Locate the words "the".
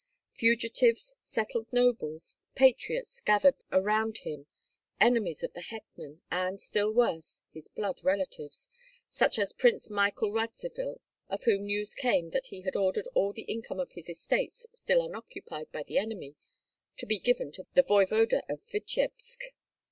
5.53-5.61, 13.31-13.43, 15.83-15.99, 17.75-17.83